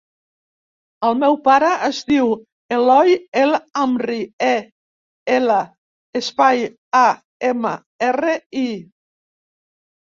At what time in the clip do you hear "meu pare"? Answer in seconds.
1.23-1.67